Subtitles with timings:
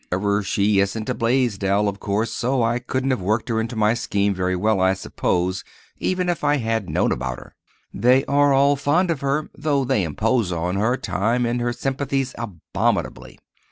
[0.11, 3.93] However, she isn't a Blaisdell, of course, so I couldn't have worked her into my
[3.93, 5.63] scheme very well, I suppose,
[5.99, 7.53] even if I had known about her.
[7.93, 13.37] They are all fond of her—though they impose on her time and her sympathies abominably.